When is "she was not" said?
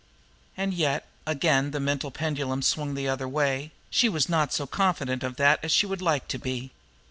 3.91-4.51